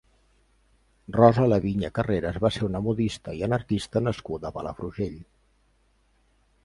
Rosa 1.17 1.43
Laviña 1.51 1.91
Carreras 1.99 2.39
va 2.45 2.51
ser 2.55 2.63
una 2.69 2.81
modista 2.87 3.37
i 3.41 3.45
anarquista 3.49 4.03
nascuda 4.09 4.51
a 4.51 4.55
Palafrugell. 4.59 5.21